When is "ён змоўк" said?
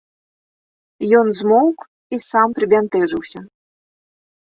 1.19-1.79